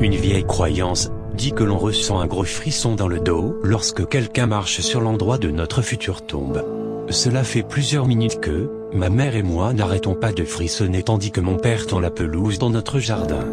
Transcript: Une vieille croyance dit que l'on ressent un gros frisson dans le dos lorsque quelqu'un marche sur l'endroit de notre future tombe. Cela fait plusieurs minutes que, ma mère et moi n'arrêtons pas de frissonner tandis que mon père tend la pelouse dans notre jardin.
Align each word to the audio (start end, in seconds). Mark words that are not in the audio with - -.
Une 0.00 0.14
vieille 0.14 0.44
croyance 0.44 1.10
dit 1.34 1.52
que 1.52 1.64
l'on 1.64 1.78
ressent 1.78 2.20
un 2.20 2.26
gros 2.26 2.44
frisson 2.44 2.94
dans 2.94 3.08
le 3.08 3.18
dos 3.18 3.58
lorsque 3.62 4.06
quelqu'un 4.06 4.46
marche 4.46 4.80
sur 4.80 5.00
l'endroit 5.00 5.38
de 5.38 5.50
notre 5.50 5.80
future 5.80 6.24
tombe. 6.26 6.64
Cela 7.08 7.44
fait 7.44 7.62
plusieurs 7.62 8.06
minutes 8.06 8.40
que, 8.40 8.70
ma 8.92 9.08
mère 9.08 9.36
et 9.36 9.42
moi 9.42 9.72
n'arrêtons 9.72 10.14
pas 10.14 10.32
de 10.32 10.44
frissonner 10.44 11.02
tandis 11.02 11.30
que 11.30 11.40
mon 11.40 11.56
père 11.56 11.86
tend 11.86 12.00
la 12.00 12.10
pelouse 12.10 12.58
dans 12.58 12.70
notre 12.70 12.98
jardin. 12.98 13.46